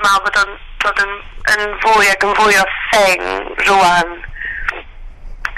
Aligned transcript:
dwi'n 0.00 0.08
meddwl 0.08 0.24
bod 0.24 0.36
o'n 0.40 0.52
dod 0.80 1.00
yn, 1.04 1.10
yn 1.52 1.72
fwy 1.82 2.08
ac 2.08 2.24
yn 2.24 2.36
fwy 2.38 2.54
o 2.56 2.64
thing 2.90 3.24
rwan 3.66 4.12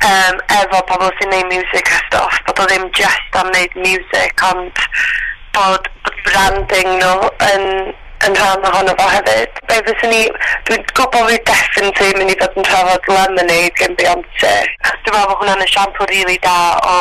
um, 0.03 0.38
efo 0.57 0.80
pobl 0.88 1.11
sy'n 1.18 1.30
neud 1.30 1.50
music 1.53 1.91
a 1.95 1.99
stuff, 2.07 2.38
bod 2.47 2.63
o 2.63 2.67
ddim 2.67 2.89
just 2.99 3.37
am 3.39 3.51
neud 3.55 3.77
music, 3.79 4.43
ond 4.49 4.81
bod, 5.55 5.87
bod 6.03 6.17
branding 6.27 6.91
nhw 6.99 7.29
yn, 7.53 7.67
yn 8.27 8.39
rhan 8.41 8.67
ohono 8.71 8.97
fo 8.99 9.11
hefyd. 9.13 9.61
Be 9.71 9.79
fyswn 9.87 10.11
ni, 10.11 10.24
dwi'n 10.67 10.83
gwybod 10.90 11.31
fi 11.31 11.38
definitely 11.51 12.17
mynd 12.19 12.35
i 12.35 12.38
fod 12.40 12.59
yn 12.59 12.67
trafod 12.67 13.11
Lemonade 13.13 13.77
gen 13.79 13.95
Beyonce. 14.01 14.56
Dwi'n 14.88 15.15
meddwl 15.15 15.29
bod 15.31 15.45
hwnna'n 15.45 15.67
esiampl 15.69 16.09
rili 16.11 16.24
really 16.24 16.41
da 16.43 16.56
o 16.83 16.98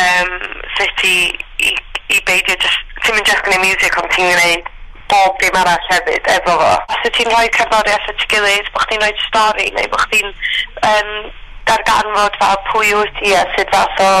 um, 0.00 0.32
sut 0.78 1.04
i, 1.10 1.18
i, 1.60 1.76
i 2.16 2.24
beidio 2.24 2.56
just, 2.56 2.96
ti'n 3.04 3.18
mynd 3.18 3.28
just 3.28 3.44
gwneud 3.44 3.66
music 3.66 4.00
ond 4.00 4.10
ti'n 4.16 4.32
gwneud 4.32 4.72
bob 5.10 5.38
dim 5.40 5.56
arall 5.60 5.88
hefyd 5.90 6.30
efo 6.36 6.54
fo. 6.60 6.70
Os 6.92 7.00
ydych 7.02 7.18
chi'n 7.18 7.32
rhoi 7.32 7.48
cerddoriaeth 7.56 8.12
at 8.12 8.24
y 8.24 8.30
gilydd, 8.32 8.70
bod 8.74 8.86
chdi'n 8.86 9.02
rhoi 9.04 9.24
stori 9.24 9.66
neu 9.76 9.90
bod 9.92 10.04
chdi'n 10.06 10.32
um, 10.90 11.12
darganfod 11.70 12.38
fel 12.42 12.60
pwy 12.70 12.92
wyt 13.00 13.18
ti 13.20 13.34
a 13.36 13.42
sut 13.54 13.72
fath 13.74 14.02
o 14.06 14.12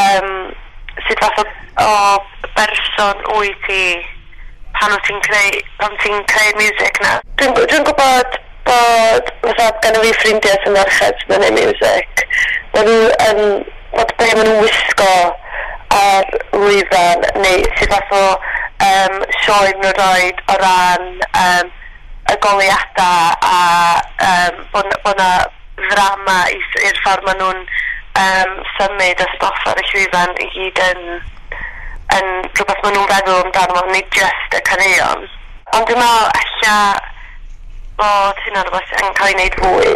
um, 0.00 0.32
sut 1.08 1.22
fath 1.22 1.42
o, 1.42 1.46
o 1.84 2.48
berson 2.56 3.22
wyt 3.38 3.68
ti 3.68 3.82
pan 4.78 4.94
wyt 4.94 5.06
ti'n 5.08 5.22
creu, 5.28 5.60
pan 5.82 6.00
ti'n 6.02 6.24
creu 6.30 6.56
music 6.60 7.00
na. 7.04 7.18
Dwi'n 7.38 7.54
dwi 7.58 7.84
gwybod 7.90 8.40
bod 8.64 9.30
fatha 9.44 9.70
gan 9.84 10.00
fi 10.02 10.12
ffrindiau 10.18 10.60
sy'n 10.64 10.76
merched 10.78 11.22
sy'n 11.22 11.34
gwneud 11.34 11.58
music. 11.60 12.26
Mae 12.74 12.86
nhw 12.88 13.00
yn, 13.28 13.40
um, 13.44 13.64
bod 13.94 14.14
be 14.18 14.30
maen 14.32 14.50
nhw'n 14.50 14.62
wisgo 14.64 15.14
ar 15.94 16.30
lwyfan 16.56 17.26
neu 17.42 17.66
sut 17.78 17.92
fath 17.92 18.14
o 18.18 18.24
um, 18.84 19.22
sioe 19.42 19.72
nhw 19.78 19.92
roed 19.98 20.42
o 20.52 20.56
ran 20.60 21.10
um, 21.44 21.72
y 22.32 22.36
goliadau 22.44 23.34
a 23.48 23.58
um, 24.28 24.60
bod, 24.72 24.92
yna 25.12 25.30
ddrama 25.80 26.38
i'r 26.54 27.00
ffordd 27.04 27.26
maen 27.26 27.40
nhw'n 27.42 27.62
um, 28.24 28.52
symud 28.76 29.22
y 29.24 29.28
stoff 29.34 29.66
ar 29.70 29.80
y 29.80 29.86
llwyfan 29.90 30.36
i 30.44 30.50
gyd 30.56 30.82
yn, 30.88 31.02
yn 32.18 32.30
rhywbeth 32.54 32.84
maen 32.84 32.96
nhw'n 32.96 33.10
feddwl 33.12 33.42
amdano, 33.42 33.84
nid 33.92 34.08
just 34.16 34.56
y 34.56 34.62
caneuon. 34.70 35.26
Ond 35.74 35.90
dwi'n 35.90 36.00
meddwl 36.00 36.30
ella 36.42 36.78
bod 38.00 38.42
hynna 38.46 38.64
rhywbeth 38.64 38.96
yn 39.00 39.16
cael 39.20 39.32
ei 39.32 39.38
wneud 39.38 39.60
fwy 39.60 39.94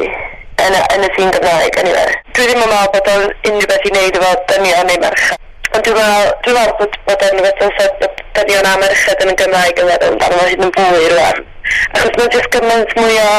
yn 0.66 0.74
y, 0.74 0.84
yn 0.96 1.06
y 1.06 1.10
ddyn 1.16 1.34
Gymraeg, 1.36 1.82
anyway. 1.82 2.16
Dwi 2.34 2.48
ddim 2.48 2.64
yn 2.64 2.72
meddwl 2.72 2.94
bod 2.96 3.12
o'n 3.14 3.28
unrhyw 3.50 3.68
beth 3.72 3.86
i 3.88 3.94
wneud 3.94 4.20
efo 4.20 4.32
dynion 4.52 4.91
neu 4.91 5.02
merched. 5.04 5.44
Ond 5.76 5.84
dwi'n 5.84 6.00
meddwl, 6.00 6.32
dwi'n 6.44 6.58
meddwl 6.58 6.78
bod, 6.82 6.98
bod 7.08 7.28
o'n 7.28 7.36
rhywbeth 7.38 7.68
yn 7.68 7.76
sefydlu 7.78 8.17
ystadion 8.39 8.67
am 8.70 8.83
erchyd 8.86 9.22
yn 9.25 9.33
y 9.33 9.34
Gymraeg 9.39 9.81
yn 9.83 9.89
meddwl 9.89 10.12
amdano 10.12 10.36
fo 10.39 10.44
hyd 10.47 10.61
yn 10.62 10.72
fwy 10.77 11.06
rwan. 11.11 11.41
Achos 11.97 12.19
mae'n 12.19 12.34
jyst 12.34 12.50
gymaint 12.55 12.92
mwy 12.94 13.17
o 13.19 13.33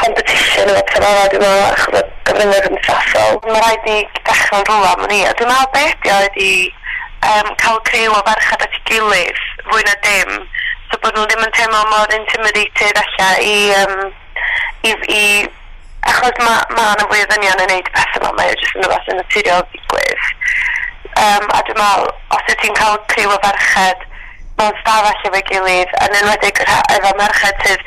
competition 0.00 0.72
efo 0.72 0.82
pethau 0.88 1.14
fel 1.18 1.28
dwi'n 1.30 1.44
meddwl, 1.44 1.68
achos 1.68 1.98
y 2.00 2.02
gyfryngau 2.26 2.64
cymdeithasol. 2.64 3.38
Mae 3.44 3.60
rhaid 3.62 3.86
i 3.92 3.98
dechrau'n 4.26 4.66
rhywle 4.66 4.90
am 4.90 5.04
ni, 5.12 5.20
a 5.28 5.36
dwi'n 5.38 5.52
meddwl 5.52 5.70
beth 5.76 6.08
ydi 6.10 6.50
oedd 7.28 7.46
um, 7.46 7.52
cael 7.62 7.78
criw 7.86 8.16
o 8.16 8.24
ferched 8.26 8.66
at 8.66 8.76
ei 8.80 8.82
gilydd 8.90 9.40
fwy 9.68 9.86
na 9.86 9.96
dim, 10.08 10.34
so 10.90 11.00
bod 11.04 11.14
nhw 11.14 11.28
ddim 11.30 11.46
yn 11.46 11.56
teimlo 11.60 11.86
mor 11.92 12.18
intimidated 12.18 13.02
allan 13.04 13.46
i, 13.46 13.56
um, 13.78 13.96
i, 14.90 14.96
i 15.20 15.24
achos 16.10 16.42
mae 16.42 16.66
ma 16.74 16.90
yna 16.96 17.06
fwy 17.06 17.22
o 17.22 17.30
ddynion 17.30 17.62
yn 17.68 17.76
neud 17.76 17.94
pethau 17.94 18.26
fel 18.26 18.38
mae 18.40 18.56
jyst 18.56 18.74
yn 18.74 18.88
rhywbeth 18.88 19.14
yn 19.14 19.22
naturiol 19.22 19.66
Um, 21.20 21.44
a 21.52 21.60
dwi'n 21.66 21.76
meddwl, 21.76 22.06
os 22.32 22.46
wyt 22.48 22.62
ti'n 22.62 22.76
cael 22.78 22.96
criw 23.12 23.32
o 23.34 23.38
ferched 23.42 24.06
mewn 24.60 24.78
stafell 24.78 25.26
efo'i 25.28 25.42
gilydd, 25.50 25.92
yn 26.06 26.16
enwedig 26.20 26.62
efo 26.68 27.10
merched 27.18 27.66
sydd 27.66 27.84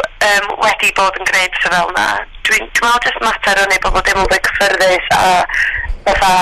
um, 0.00 0.50
wedi 0.64 0.92
bod 0.98 1.16
yn 1.20 1.30
gwneud 1.30 1.56
sy'n 1.62 1.76
fel 1.76 1.94
yna. 1.94 2.04
dwi'n 2.48 2.68
dwi 2.76 2.84
meddwl 2.84 3.06
jyst 3.06 3.24
mater 3.24 3.62
o'n 3.62 3.72
ei 3.72 3.82
bobl 3.86 4.04
ddim 4.04 4.20
yn 4.24 4.28
fwy 4.34 4.42
cyffyrddus 4.50 5.08
a 5.16 5.24
fatha, 6.10 6.34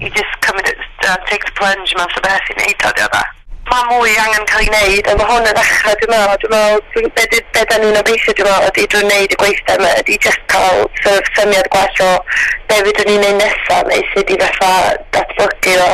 you 0.00 0.10
just 0.18 0.34
come 0.42 0.58
and 0.58 1.24
take 1.30 1.46
the 1.46 1.54
plunge 1.60 1.94
mewn 1.94 2.10
sy'n 2.16 2.26
beth 2.26 2.52
i'n 2.54 2.62
neud, 2.64 2.86
o, 2.90 2.94
diolch 2.98 3.33
ma 3.74 3.82
mwy 3.90 4.14
angen 4.22 4.44
cael 4.46 4.62
ei 4.62 4.68
wneud, 4.70 5.08
a 5.10 5.14
mae 5.18 5.26
hwn 5.26 5.48
yn 5.50 5.56
ddechrau, 5.56 5.94
dwi'n 5.98 6.12
meddwl, 6.12 6.36
dwi'n 6.42 6.52
meddwl, 6.54 7.08
be, 7.16 7.24
be, 7.32 7.40
be 7.56 7.62
da 7.70 7.78
ni'n 7.82 7.98
obeithio, 7.98 8.34
dwi'n 8.38 8.46
meddwl, 8.46 8.68
ydy 8.70 8.84
drwy'n 8.92 9.08
wneud 9.08 9.34
y 9.34 9.38
gweithio 9.40 9.74
yma, 9.80 9.88
ydy 10.02 10.18
jyst 10.22 10.44
cael 10.52 10.84
sort 11.00 11.16
of, 11.16 11.30
syniad 11.34 11.70
gwell 11.74 12.02
o 12.04 12.10
be 12.70 12.78
fydden 12.86 13.10
ni'n 13.10 13.24
neud 13.24 13.40
nesaf, 13.40 13.82
neu 13.90 14.04
sydd 14.12 14.30
i 14.30 14.38
fatha 14.44 14.70
datblygu 15.16 15.74
o 15.74 15.82